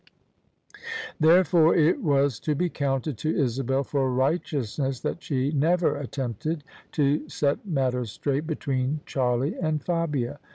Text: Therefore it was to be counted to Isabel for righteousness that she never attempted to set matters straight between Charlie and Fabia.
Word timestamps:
Therefore 1.19 1.75
it 1.75 2.01
was 2.01 2.39
to 2.39 2.55
be 2.55 2.69
counted 2.69 3.19
to 3.19 3.29
Isabel 3.39 3.83
for 3.83 4.11
righteousness 4.11 4.99
that 5.01 5.21
she 5.21 5.51
never 5.51 5.95
attempted 5.95 6.63
to 6.93 7.29
set 7.29 7.67
matters 7.67 8.11
straight 8.11 8.47
between 8.47 9.01
Charlie 9.05 9.55
and 9.59 9.79
Fabia. 9.85 10.39